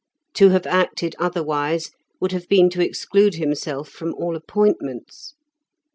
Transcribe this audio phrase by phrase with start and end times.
[0.33, 5.35] To have acted otherwise would have been to exclude himself from all appointments.